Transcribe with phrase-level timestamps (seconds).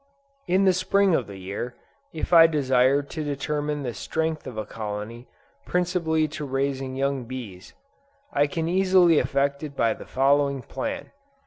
[0.47, 1.75] In the Spring of the year,
[2.11, 5.27] if I desire to determine the strength of a colony
[5.67, 7.75] principally to raising young bees,
[8.33, 11.11] I can easily effect it by the following plan.